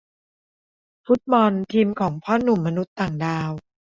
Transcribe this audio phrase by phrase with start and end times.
[1.05, 3.51] ฟุตบอล ทีมของพ่อหนุ่มมนุษย์ต่างดาว